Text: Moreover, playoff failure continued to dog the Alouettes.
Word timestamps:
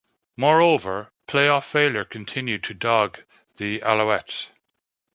Moreover, 0.35 1.11
playoff 1.27 1.65
failure 1.65 2.05
continued 2.05 2.63
to 2.63 2.73
dog 2.73 3.21
the 3.57 3.81
Alouettes. 3.81 4.47